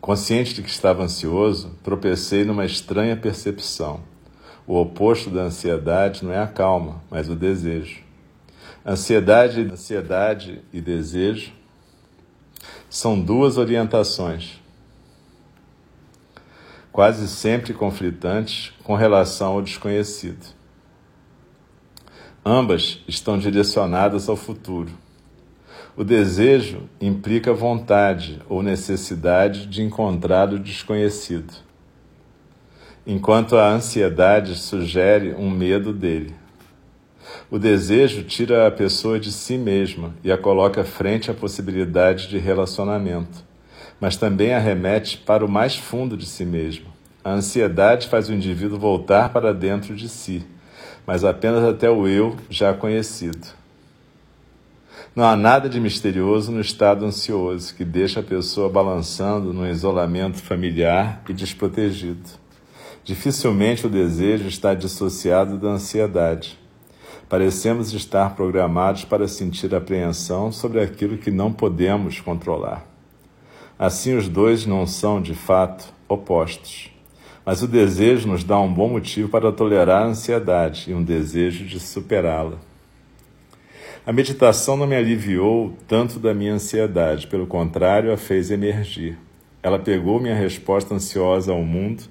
Consciente 0.04 0.52
de 0.52 0.62
que 0.62 0.68
estava 0.68 1.02
ansioso, 1.02 1.78
tropecei 1.82 2.44
numa 2.44 2.66
estranha 2.66 3.16
percepção. 3.16 4.02
O 4.66 4.78
oposto 4.78 5.30
da 5.30 5.44
ansiedade 5.44 6.22
não 6.22 6.30
é 6.30 6.38
a 6.38 6.46
calma, 6.46 7.02
mas 7.10 7.30
o 7.30 7.34
desejo. 7.34 8.02
Ansiedade, 8.84 9.62
ansiedade 9.62 10.60
e 10.74 10.78
desejo 10.82 11.54
são 12.90 13.18
duas 13.18 13.56
orientações, 13.56 14.60
quase 16.92 17.26
sempre 17.26 17.72
conflitantes 17.72 18.74
com 18.84 18.94
relação 18.94 19.52
ao 19.52 19.62
desconhecido. 19.62 20.54
Ambas 22.44 23.02
estão 23.08 23.38
direcionadas 23.38 24.28
ao 24.28 24.36
futuro 24.36 24.92
o 25.96 26.02
desejo 26.02 26.88
implica 27.00 27.52
vontade 27.52 28.40
ou 28.48 28.62
necessidade 28.62 29.66
de 29.66 29.80
encontrar 29.80 30.52
o 30.52 30.58
desconhecido, 30.58 31.54
enquanto 33.06 33.56
a 33.56 33.68
ansiedade 33.68 34.56
sugere 34.56 35.34
um 35.34 35.48
medo 35.48 35.92
dele. 35.92 36.34
O 37.48 37.60
desejo 37.60 38.24
tira 38.24 38.66
a 38.66 38.70
pessoa 38.72 39.20
de 39.20 39.30
si 39.30 39.56
mesma 39.56 40.12
e 40.24 40.32
a 40.32 40.38
coloca 40.38 40.82
frente 40.82 41.30
à 41.30 41.34
possibilidade 41.34 42.28
de 42.28 42.38
relacionamento, 42.38 43.44
mas 44.00 44.16
também 44.16 44.52
a 44.52 44.58
remete 44.58 45.18
para 45.18 45.44
o 45.44 45.48
mais 45.48 45.76
fundo 45.76 46.16
de 46.16 46.26
si 46.26 46.44
mesmo. 46.44 46.86
A 47.22 47.30
ansiedade 47.30 48.08
faz 48.08 48.28
o 48.28 48.34
indivíduo 48.34 48.78
voltar 48.78 49.32
para 49.32 49.54
dentro 49.54 49.94
de 49.94 50.08
si, 50.08 50.44
mas 51.06 51.22
apenas 51.22 51.62
até 51.62 51.88
o 51.88 52.08
eu 52.08 52.36
já 52.50 52.74
conhecido. 52.74 53.63
Não 55.16 55.24
há 55.24 55.36
nada 55.36 55.68
de 55.68 55.78
misterioso 55.78 56.50
no 56.50 56.60
estado 56.60 57.04
ansioso 57.04 57.72
que 57.76 57.84
deixa 57.84 58.18
a 58.18 58.22
pessoa 58.22 58.68
balançando 58.68 59.52
no 59.52 59.64
isolamento 59.64 60.42
familiar 60.42 61.22
e 61.28 61.32
desprotegido. 61.32 62.30
Dificilmente 63.04 63.86
o 63.86 63.88
desejo 63.88 64.48
está 64.48 64.74
dissociado 64.74 65.56
da 65.56 65.68
ansiedade. 65.68 66.58
Parecemos 67.28 67.92
estar 67.92 68.34
programados 68.34 69.04
para 69.04 69.28
sentir 69.28 69.72
apreensão 69.72 70.50
sobre 70.50 70.80
aquilo 70.80 71.16
que 71.16 71.30
não 71.30 71.52
podemos 71.52 72.20
controlar. 72.20 72.84
Assim, 73.78 74.16
os 74.16 74.28
dois 74.28 74.66
não 74.66 74.84
são, 74.84 75.22
de 75.22 75.34
fato, 75.34 75.94
opostos. 76.08 76.90
Mas 77.46 77.62
o 77.62 77.68
desejo 77.68 78.26
nos 78.26 78.42
dá 78.42 78.58
um 78.58 78.72
bom 78.72 78.88
motivo 78.88 79.28
para 79.28 79.52
tolerar 79.52 80.02
a 80.02 80.06
ansiedade 80.06 80.90
e 80.90 80.94
um 80.94 81.04
desejo 81.04 81.64
de 81.64 81.78
superá-la. 81.78 82.73
A 84.06 84.12
meditação 84.12 84.76
não 84.76 84.86
me 84.86 84.94
aliviou 84.94 85.72
tanto 85.88 86.18
da 86.18 86.34
minha 86.34 86.52
ansiedade, 86.52 87.26
pelo 87.26 87.46
contrário, 87.46 88.12
a 88.12 88.18
fez 88.18 88.50
emergir. 88.50 89.16
Ela 89.62 89.78
pegou 89.78 90.20
minha 90.20 90.34
resposta 90.34 90.94
ansiosa 90.94 91.52
ao 91.52 91.62
mundo, 91.62 92.02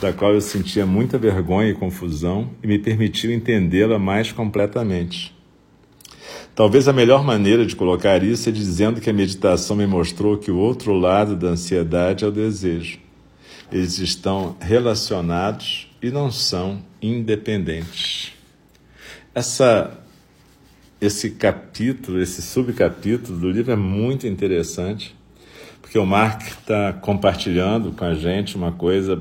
da 0.00 0.12
qual 0.12 0.34
eu 0.34 0.40
sentia 0.40 0.84
muita 0.84 1.16
vergonha 1.16 1.70
e 1.70 1.74
confusão, 1.74 2.50
e 2.60 2.66
me 2.66 2.76
permitiu 2.76 3.32
entendê-la 3.32 4.00
mais 4.00 4.32
completamente. 4.32 5.32
Talvez 6.56 6.88
a 6.88 6.92
melhor 6.92 7.22
maneira 7.22 7.64
de 7.64 7.76
colocar 7.76 8.20
isso 8.24 8.48
é 8.48 8.52
dizendo 8.52 9.00
que 9.00 9.08
a 9.08 9.12
meditação 9.12 9.76
me 9.76 9.86
mostrou 9.86 10.38
que 10.38 10.50
o 10.50 10.58
outro 10.58 10.92
lado 10.92 11.36
da 11.36 11.50
ansiedade 11.50 12.24
é 12.24 12.26
o 12.26 12.32
desejo. 12.32 12.98
Eles 13.70 14.00
estão 14.00 14.56
relacionados 14.58 15.88
e 16.02 16.10
não 16.10 16.32
são 16.32 16.82
independentes. 17.00 18.32
Essa 19.32 20.07
esse 21.00 21.30
capítulo, 21.30 22.20
esse 22.20 22.42
subcapítulo 22.42 23.38
do 23.38 23.50
livro 23.50 23.72
é 23.72 23.76
muito 23.76 24.26
interessante, 24.26 25.14
porque 25.80 25.98
o 25.98 26.04
Mark 26.04 26.42
está 26.42 26.92
compartilhando 26.92 27.92
com 27.92 28.04
a 28.04 28.14
gente 28.14 28.56
uma 28.56 28.72
coisa 28.72 29.20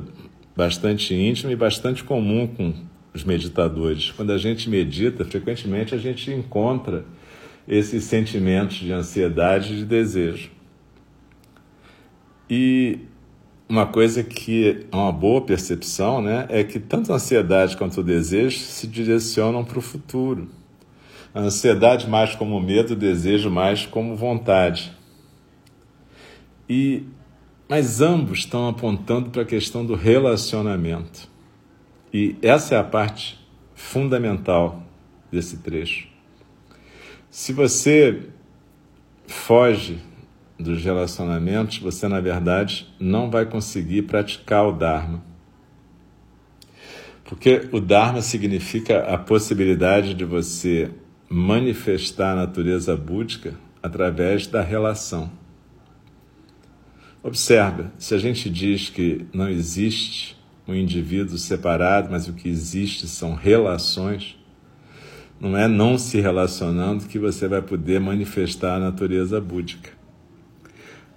bastante 0.56 1.14
íntima 1.14 1.52
e 1.52 1.56
bastante 1.56 2.04
comum 2.04 2.48
com 2.48 2.74
os 3.14 3.24
meditadores. 3.24 4.12
Quando 4.12 4.32
a 4.32 4.38
gente 4.38 4.70
medita, 4.70 5.24
frequentemente 5.24 5.94
a 5.94 5.98
gente 5.98 6.32
encontra 6.32 7.06
esses 7.68 8.06
sentimentos 8.06 8.78
de 8.78 8.92
ansiedade 8.92 9.74
e 9.74 9.78
de 9.78 9.86
desejo. 9.86 10.50
E 12.50 13.00
uma 13.70 13.86
coisa 13.86 14.24
que 14.24 14.86
é 14.92 14.96
uma 14.96 15.12
boa 15.12 15.42
percepção 15.42 16.22
né, 16.22 16.48
é 16.50 16.64
que 16.64 16.80
tanto 16.80 17.12
a 17.12 17.18
ansiedade 17.18 17.78
quanto 17.78 18.00
o 18.00 18.04
desejo 18.04 18.58
se 18.58 18.88
direcionam 18.88 19.64
para 19.64 19.78
o 19.78 19.82
futuro. 19.82 20.48
A 21.34 21.40
ansiedade 21.40 22.10
mais 22.10 22.36
como 22.36 22.60
medo, 22.60 22.94
o 22.94 22.96
desejo 22.96 23.50
mais 23.50 23.86
como 23.86 24.16
vontade. 24.16 24.92
E 26.70 27.04
mas 27.70 28.00
ambos 28.00 28.40
estão 28.40 28.70
apontando 28.70 29.30
para 29.30 29.42
a 29.42 29.46
questão 29.46 29.86
do 29.86 29.94
relacionamento. 29.94 31.30
E 32.14 32.38
essa 32.42 32.76
é 32.76 32.78
a 32.78 32.84
parte 32.84 33.38
fundamental 33.76 34.84
desse 35.30 35.58
trecho. 35.58 36.08
Se 37.30 37.52
você 37.52 38.30
foge 39.28 40.00
dos 40.58 40.84
relacionamentos, 40.84 41.78
você 41.78 42.08
na 42.08 42.22
verdade 42.22 42.88
não 43.00 43.30
vai 43.30 43.46
conseguir 43.46 44.04
praticar 44.04 44.66
o 44.66 44.72
Dharma. 44.72 45.22
Porque 47.26 47.68
o 47.74 47.82
Dharma 47.82 48.22
significa 48.22 49.14
a 49.14 49.18
possibilidade 49.18 50.14
de 50.14 50.24
você 50.24 50.90
manifestar 51.30 52.34
a 52.34 52.36
natureza 52.36 52.96
búdica 52.96 53.54
através 53.82 54.48
da 54.48 54.62
relação. 54.62 55.32
Observa, 57.22 57.92
se 57.98 58.16
a 58.16 58.18
gente 58.18 58.50
diz 58.50 58.90
que 58.90 59.26
não 59.34 59.50
existe 59.50 60.38
um 60.68 60.74
indivíduo 60.74 61.38
separado, 61.38 62.10
mas 62.12 62.28
o 62.28 62.34
que 62.34 62.48
existe 62.48 63.08
são 63.08 63.34
relações, 63.34 64.38
não 65.40 65.58
é 65.58 65.68
não 65.68 65.98
se 65.98 66.20
relacionando 66.20 67.06
que 67.06 67.20
você 67.20 67.48
vai 67.48 67.62
poder 67.62 68.00
manifestar 68.00 68.76
a 68.76 68.80
natureza 68.80 69.40
búdica. 69.40 69.92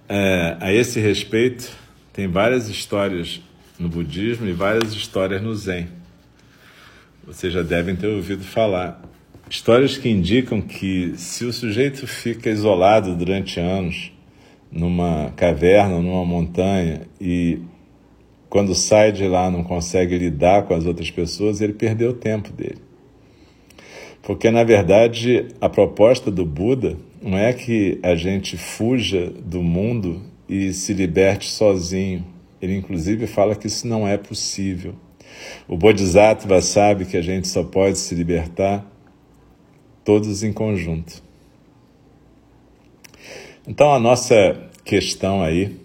É, 0.07 0.57
a 0.59 0.71
esse 0.73 0.99
respeito, 0.99 1.71
tem 2.13 2.27
várias 2.27 2.67
histórias 2.67 3.41
no 3.79 3.87
budismo 3.89 4.47
e 4.47 4.53
várias 4.53 4.93
histórias 4.93 5.41
no 5.41 5.55
Zen. 5.55 5.87
Vocês 7.25 7.53
já 7.53 7.61
devem 7.61 7.95
ter 7.95 8.07
ouvido 8.07 8.43
falar. 8.43 9.01
Histórias 9.51 9.97
que 9.97 10.07
indicam 10.07 10.61
que 10.61 11.13
se 11.17 11.43
o 11.43 11.51
sujeito 11.51 12.07
fica 12.07 12.49
isolado 12.49 13.13
durante 13.17 13.59
anos 13.59 14.13
numa 14.71 15.33
caverna, 15.35 15.99
numa 15.99 16.23
montanha 16.23 17.01
e 17.19 17.59
quando 18.49 18.73
sai 18.73 19.11
de 19.11 19.27
lá 19.27 19.51
não 19.51 19.61
consegue 19.61 20.17
lidar 20.17 20.63
com 20.63 20.73
as 20.73 20.85
outras 20.85 21.11
pessoas, 21.11 21.59
ele 21.59 21.73
perdeu 21.73 22.11
o 22.11 22.13
tempo 22.13 22.49
dele. 22.53 22.77
Porque, 24.21 24.49
na 24.49 24.63
verdade, 24.63 25.47
a 25.59 25.67
proposta 25.67 26.31
do 26.31 26.45
Buda 26.45 26.95
não 27.21 27.37
é 27.37 27.51
que 27.51 27.99
a 28.01 28.15
gente 28.15 28.55
fuja 28.55 29.29
do 29.29 29.61
mundo 29.61 30.21
e 30.47 30.71
se 30.71 30.93
liberte 30.93 31.51
sozinho. 31.51 32.25
Ele, 32.61 32.77
inclusive, 32.77 33.27
fala 33.27 33.53
que 33.53 33.67
isso 33.67 33.85
não 33.85 34.07
é 34.07 34.17
possível. 34.17 34.95
O 35.67 35.75
Bodhisattva 35.75 36.61
sabe 36.61 37.03
que 37.03 37.17
a 37.17 37.21
gente 37.21 37.49
só 37.49 37.65
pode 37.65 37.97
se 37.97 38.15
libertar 38.15 38.89
todos 40.03 40.43
em 40.43 40.51
conjunto. 40.51 41.21
Então, 43.67 43.93
a 43.93 43.99
nossa 43.99 44.69
questão 44.83 45.41
aí, 45.41 45.77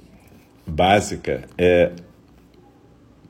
básica, 0.66 1.48
é 1.58 1.92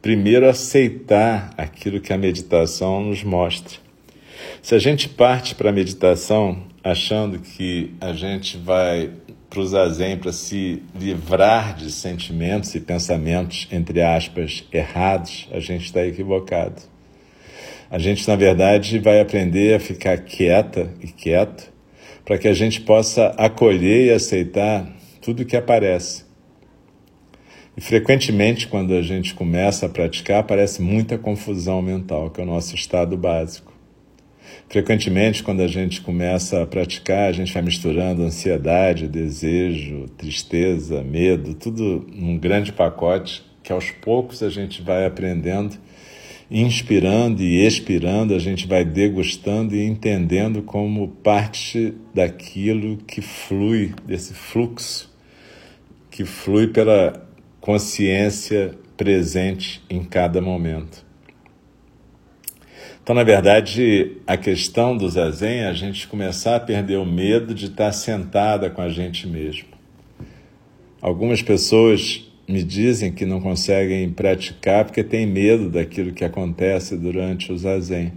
primeiro 0.01 0.49
aceitar 0.49 1.53
aquilo 1.57 2.01
que 2.01 2.13
a 2.13 2.19
meditação 2.19 3.03
nos 3.03 3.25
mostra. 3.25 3.79
Se 4.63 4.75
a 4.75 4.79
gente 4.79 5.09
parte 5.09 5.55
para 5.55 5.71
a 5.71 5.73
meditação 5.73 6.63
achando 6.83 7.41
que 7.41 7.93
a 8.01 8.13
gente 8.13 8.57
vai 8.57 9.11
para 9.51 9.61
o 9.61 9.67
zazen 9.67 10.17
para 10.17 10.33
se 10.33 10.83
livrar 10.95 11.75
de 11.75 11.91
sentimentos 11.91 12.75
e 12.75 12.81
pensamentos, 12.81 13.67
entre 13.73 14.03
aspas, 14.03 14.65
errados, 14.73 15.49
a 15.51 15.59
gente 15.59 15.87
está 15.87 16.07
equivocado. 16.07 16.83
A 17.91 17.99
gente, 17.99 18.27
na 18.27 18.37
verdade, 18.37 18.99
vai 18.99 19.21
aprender 19.21 19.75
a 19.75 19.81
ficar 19.81 20.19
quieta 20.19 20.93
e 21.01 21.07
quieto 21.07 21.73
para 22.25 22.37
que 22.37 22.49
a 22.49 22.53
gente 22.53 22.81
possa 22.81 23.29
acolher 23.37 24.07
e 24.07 24.11
aceitar 24.11 24.93
tudo 25.21 25.45
que 25.45 25.57
aparece. 25.57 26.25
E 27.77 27.81
frequentemente, 27.81 28.67
quando 28.67 28.95
a 28.95 29.03
gente 29.03 29.35
começa 29.35 29.87
a 29.87 29.89
praticar, 29.89 30.41
aparece 30.41 30.81
muita 30.81 31.19
confusão 31.19 31.83
mental, 31.83 32.31
que 32.31 32.41
é 32.41 32.45
o 32.45 32.47
nosso 32.47 32.75
estado 32.75 33.17
básico. 33.17 33.77
Frequentemente, 34.69 35.43
quando 35.43 35.61
a 35.61 35.69
gente 35.69 36.01
começa 36.01 36.63
a 36.63 36.67
praticar, 36.67 37.29
a 37.29 37.33
gente 37.33 37.53
vai 37.53 37.63
misturando 37.63 38.23
ansiedade, 38.23 39.07
desejo, 39.07 40.07
tristeza, 40.17 41.05
medo, 41.05 41.55
tudo 41.55 42.05
num 42.13 42.37
grande 42.39 42.73
pacote 42.73 43.45
que 43.63 43.73
aos 43.73 43.91
poucos 43.91 44.43
a 44.43 44.49
gente 44.49 44.83
vai 44.83 45.05
aprendendo, 45.05 45.77
inspirando 46.51 47.43
e 47.43 47.67
expirando, 47.67 48.35
a 48.35 48.39
gente 48.39 48.67
vai 48.67 48.85
degustando 48.85 49.75
e 49.75 49.85
entendendo 49.85 50.63
como 50.63 51.09
parte 51.09 51.95
daquilo 52.15 52.99
que 52.99 53.21
flui, 53.21 53.93
desse 54.07 54.33
fluxo 54.33 55.15
que 56.11 56.25
flui 56.25 56.69
pela 56.69 57.29
consciência 57.61 58.75
presente 58.97 59.83
em 59.91 60.03
cada 60.03 60.41
momento. 60.41 61.05
Então, 63.03 63.15
na 63.15 63.23
verdade, 63.23 64.17
a 64.27 64.37
questão 64.37 64.97
do 64.97 65.09
zazen 65.09 65.59
é 65.59 65.67
a 65.67 65.73
gente 65.73 66.09
começar 66.09 66.57
a 66.57 66.61
perder 66.61 66.97
o 66.97 67.05
medo 67.05 67.55
de 67.55 67.67
estar 67.67 67.93
sentada 67.93 68.71
com 68.71 68.81
a 68.81 68.89
gente 68.89 69.29
mesmo. 69.29 69.69
Algumas 71.01 71.43
pessoas 71.43 72.25
me 72.49 72.63
dizem 72.63 73.13
que 73.13 73.27
não 73.27 73.41
conseguem 73.41 74.09
praticar 74.11 74.85
porque 74.85 75.03
têm 75.03 75.27
medo 75.27 75.69
daquilo 75.69 76.13
que 76.13 76.25
acontece 76.25 76.97
durante 76.97 77.53
o 77.53 77.59
zazen. 77.59 78.13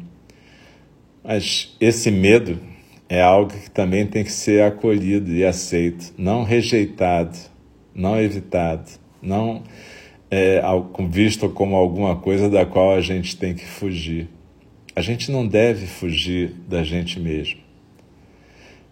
Mas 1.23 1.75
esse 1.79 2.11
medo 2.11 2.59
é 3.07 3.21
algo 3.21 3.51
que 3.51 3.71
também 3.71 4.05
tem 4.05 4.23
que 4.23 4.31
ser 4.31 4.63
acolhido 4.63 5.31
e 5.33 5.43
aceito, 5.43 6.13
não 6.17 6.43
rejeitado, 6.43 7.37
não 7.93 8.19
evitado, 8.21 8.89
não 9.21 9.63
é, 10.29 10.61
visto 11.09 11.49
como 11.49 11.75
alguma 11.75 12.15
coisa 12.15 12.49
da 12.49 12.65
qual 12.65 12.93
a 12.93 13.01
gente 13.01 13.35
tem 13.35 13.55
que 13.55 13.65
fugir. 13.65 14.29
A 14.95 15.01
gente 15.01 15.31
não 15.31 15.47
deve 15.47 15.87
fugir 15.87 16.53
da 16.67 16.83
gente 16.83 17.19
mesmo. 17.19 17.68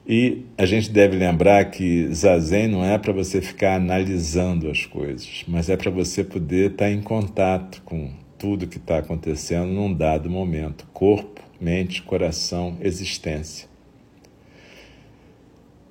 E 0.09 0.45
a 0.57 0.65
gente 0.65 0.89
deve 0.89 1.17
lembrar 1.17 1.65
que 1.65 2.07
zazen 2.13 2.69
não 2.69 2.85
é 2.85 2.97
para 2.97 3.11
você 3.11 3.41
ficar 3.41 3.75
analisando 3.75 4.71
as 4.71 4.85
coisas, 4.85 5.43
mas 5.45 5.69
é 5.69 5.75
para 5.75 5.91
você 5.91 6.23
poder 6.23 6.71
estar 6.71 6.85
tá 6.85 6.91
em 6.91 7.01
contato 7.01 7.81
com 7.83 8.11
tudo 8.39 8.67
que 8.67 8.77
está 8.77 8.99
acontecendo 8.99 9.67
num 9.67 9.93
dado 9.93 10.29
momento 10.29 10.87
corpo, 10.93 11.41
mente, 11.59 12.01
coração, 12.01 12.77
existência. 12.79 13.67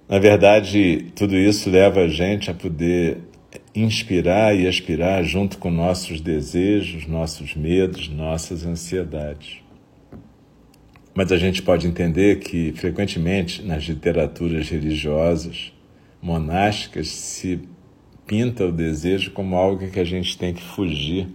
Na 0.09 0.19
verdade, 0.19 1.13
tudo 1.15 1.37
isso 1.37 1.69
leva 1.69 2.01
a 2.01 2.09
gente 2.09 2.51
a 2.51 2.55
poder 2.55 3.19
inspirar 3.75 4.57
e 4.57 4.67
aspirar 4.67 5.23
junto 5.25 5.59
com 5.59 5.71
nossos 5.71 6.23
desejos, 6.23 7.07
nossos 7.07 7.55
medos, 7.55 8.09
nossas 8.09 8.65
ansiedades. 8.65 9.66
Mas 11.17 11.33
a 11.33 11.39
gente 11.39 11.63
pode 11.63 11.87
entender 11.87 12.41
que, 12.41 12.73
frequentemente, 12.73 13.63
nas 13.63 13.85
literaturas 13.85 14.69
religiosas, 14.69 15.73
monásticas, 16.21 17.09
se 17.09 17.59
pinta 18.27 18.67
o 18.67 18.73
desejo 18.73 19.31
como 19.31 19.57
algo 19.57 19.91
que 19.91 19.99
a 19.99 20.05
gente 20.05 20.37
tem 20.37 20.53
que 20.53 20.63
fugir, 20.63 21.27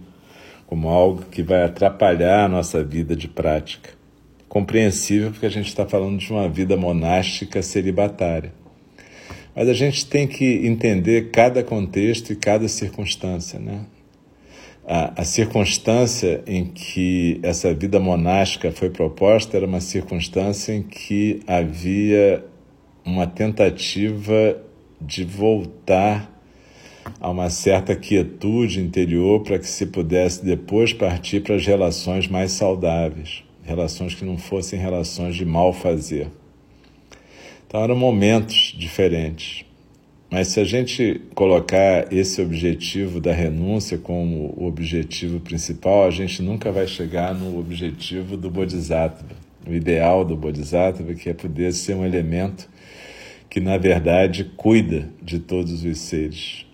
como 0.68 0.88
algo 0.88 1.24
que 1.24 1.42
vai 1.42 1.64
atrapalhar 1.64 2.44
a 2.44 2.48
nossa 2.48 2.84
vida 2.84 3.16
de 3.16 3.26
prática. 3.26 3.90
Compreensível 4.48 5.32
porque 5.32 5.46
a 5.46 5.50
gente 5.50 5.66
está 5.66 5.84
falando 5.84 6.16
de 6.18 6.30
uma 6.30 6.48
vida 6.48 6.76
monástica 6.76 7.60
celibatária. 7.60 8.54
Mas 9.52 9.68
a 9.68 9.74
gente 9.74 10.06
tem 10.06 10.28
que 10.28 10.64
entender 10.64 11.32
cada 11.32 11.64
contexto 11.64 12.32
e 12.32 12.36
cada 12.36 12.68
circunstância, 12.68 13.58
né? 13.58 13.80
A, 14.84 15.22
a, 15.22 15.24
circunstância 15.24 16.42
em 16.44 16.64
que 16.64 17.38
essa 17.42 17.72
vida 17.72 18.00
monástica 18.00 18.72
foi 18.72 18.90
proposta 18.90 19.56
era 19.56 19.64
uma 19.64 19.80
circunstância 19.80 20.72
em 20.72 20.82
que 20.82 21.40
havia 21.46 22.44
uma 23.04 23.26
tentativa 23.26 24.60
de 25.00 25.24
voltar 25.24 26.32
a 27.20 27.30
uma 27.30 27.48
certa 27.48 27.94
quietude 27.94 28.80
interior 28.80 29.42
para 29.42 29.58
que 29.58 29.66
se 29.66 29.86
pudesse 29.86 30.44
depois 30.44 30.92
partir 30.92 31.42
para 31.42 31.54
as 31.54 31.64
relações 31.64 32.26
mais 32.26 32.52
saudáveis, 32.52 33.44
relações 33.62 34.14
que 34.14 34.24
não 34.24 34.36
fossem 34.36 34.78
relações 34.78 35.36
de 35.36 35.44
mal 35.44 35.72
fazer. 35.72 36.28
Então 37.66 37.82
eram 37.82 37.96
momentos 37.96 38.74
diferentes. 38.76 39.64
Mas 40.32 40.48
se 40.48 40.60
a 40.60 40.64
gente 40.64 41.20
colocar 41.34 42.10
esse 42.10 42.40
objetivo 42.40 43.20
da 43.20 43.34
renúncia 43.34 43.98
como 43.98 44.54
o 44.56 44.66
objetivo 44.66 45.38
principal, 45.40 46.06
a 46.06 46.10
gente 46.10 46.40
nunca 46.40 46.72
vai 46.72 46.86
chegar 46.86 47.34
no 47.34 47.58
objetivo 47.58 48.34
do 48.34 48.50
Bodhisattva, 48.50 49.36
o 49.68 49.74
ideal 49.74 50.24
do 50.24 50.34
Bodhisattva, 50.34 51.12
que 51.12 51.28
é 51.28 51.34
poder 51.34 51.70
ser 51.74 51.96
um 51.96 52.02
elemento 52.02 52.66
que, 53.50 53.60
na 53.60 53.76
verdade, 53.76 54.44
cuida 54.56 55.10
de 55.22 55.38
todos 55.38 55.84
os 55.84 55.98
seres. 55.98 56.64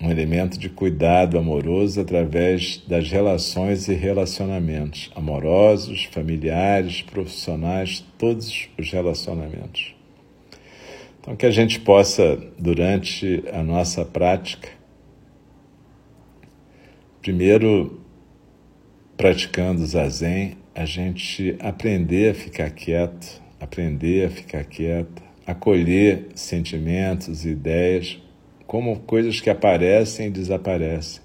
um 0.00 0.08
elemento 0.08 0.56
de 0.56 0.68
cuidado 0.68 1.38
amoroso 1.38 2.00
através 2.00 2.84
das 2.86 3.10
relações 3.10 3.88
e 3.88 3.94
relacionamentos 3.94 5.10
amorosos, 5.16 6.04
familiares, 6.04 7.02
profissionais, 7.02 8.04
todos 8.16 8.68
os 8.78 8.92
relacionamentos. 8.92 9.95
Então, 11.26 11.34
que 11.34 11.44
a 11.44 11.50
gente 11.50 11.80
possa, 11.80 12.38
durante 12.56 13.42
a 13.52 13.60
nossa 13.60 14.04
prática, 14.04 14.68
primeiro 17.20 18.00
praticando 19.16 19.82
o 19.82 19.86
zazen, 19.86 20.56
a 20.72 20.84
gente 20.84 21.56
aprender 21.58 22.30
a 22.30 22.34
ficar 22.34 22.70
quieto, 22.70 23.42
aprender 23.58 24.26
a 24.26 24.30
ficar 24.30 24.62
quieta, 24.66 25.20
acolher 25.44 26.28
sentimentos 26.36 27.44
ideias 27.44 28.22
como 28.64 29.00
coisas 29.00 29.40
que 29.40 29.50
aparecem 29.50 30.28
e 30.28 30.30
desaparecem, 30.30 31.20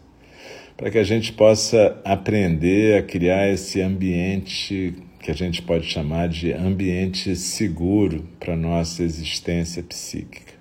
para 0.75 0.89
que 0.89 0.97
a 0.97 1.03
gente 1.03 1.31
possa 1.31 2.01
aprender 2.03 2.97
a 2.97 3.03
criar 3.03 3.49
esse 3.49 3.79
ambiente 3.79 4.95
que 5.21 5.29
a 5.29 5.35
gente 5.35 5.61
pode 5.61 5.85
chamar 5.85 6.27
de 6.27 6.51
ambiente 6.51 7.35
seguro 7.35 8.27
para 8.39 8.55
nossa 8.57 9.03
existência 9.03 9.83
psíquica. 9.83 10.53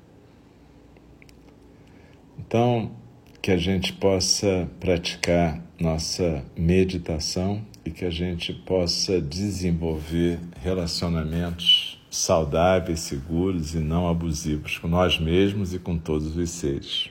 Então, 2.39 2.93
que 3.41 3.51
a 3.51 3.57
gente 3.57 3.93
possa 3.95 4.69
praticar 4.79 5.65
nossa 5.81 6.45
meditação 6.55 7.65
e 7.87 7.91
que 7.91 8.05
a 8.05 8.11
gente 8.11 8.53
possa 8.53 9.19
desenvolver 9.19 10.39
relacionamentos 10.63 11.99
saudáveis, 12.11 13.01
seguros 13.01 13.75
e 13.75 13.79
não 13.79 14.09
abusivos 14.09 14.77
com 14.77 14.89
nós 14.89 15.19
mesmos 15.19 15.73
e 15.73 15.79
com 15.79 15.97
todos 15.97 16.37
os 16.37 16.51
seres. 16.51 17.11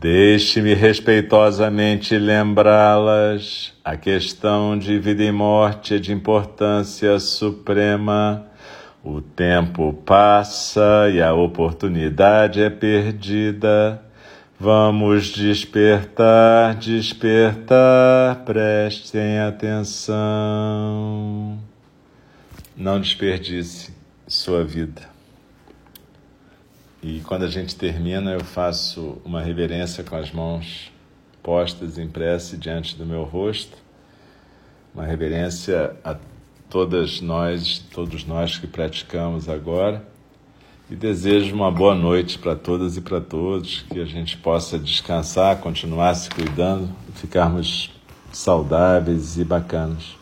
Deixe-me 0.00 0.74
respeitosamente 0.74 2.16
lembrá-las. 2.16 3.72
A 3.84 3.96
questão 3.96 4.78
de 4.78 4.98
vida 4.98 5.24
e 5.24 5.32
morte 5.32 5.94
é 5.94 5.98
de 5.98 6.12
importância 6.12 7.18
suprema 7.18 8.48
o 9.02 9.20
tempo 9.22 9.92
passa 10.04 11.08
e 11.10 11.22
a 11.22 11.32
oportunidade 11.32 12.60
é 12.60 12.68
perdida. 12.68 14.02
Vamos 14.60 15.28
despertar, 15.28 16.74
despertar, 16.74 18.42
prestem 18.44 19.38
atenção. 19.38 20.18
Não 22.76 23.00
desperdice 23.00 23.94
sua 24.26 24.64
vida. 24.64 25.17
E 27.00 27.20
quando 27.20 27.44
a 27.44 27.48
gente 27.48 27.76
termina, 27.76 28.32
eu 28.32 28.44
faço 28.44 29.18
uma 29.24 29.40
reverência 29.40 30.02
com 30.02 30.16
as 30.16 30.32
mãos 30.32 30.90
postas 31.42 31.96
em 31.96 32.08
prece 32.08 32.56
diante 32.56 32.96
do 32.96 33.06
meu 33.06 33.22
rosto, 33.22 33.76
uma 34.92 35.04
reverência 35.04 35.94
a 36.02 36.16
todas 36.68 37.20
nós, 37.20 37.78
todos 37.92 38.24
nós 38.26 38.58
que 38.58 38.66
praticamos 38.66 39.48
agora. 39.48 40.04
E 40.90 40.96
desejo 40.96 41.54
uma 41.54 41.70
boa 41.70 41.94
noite 41.94 42.38
para 42.38 42.56
todas 42.56 42.96
e 42.96 43.00
para 43.00 43.20
todos, 43.20 43.82
que 43.82 44.00
a 44.00 44.04
gente 44.04 44.36
possa 44.38 44.78
descansar, 44.78 45.58
continuar 45.58 46.14
se 46.14 46.28
cuidando, 46.30 46.88
ficarmos 47.14 47.90
saudáveis 48.32 49.38
e 49.38 49.44
bacanas. 49.44 50.16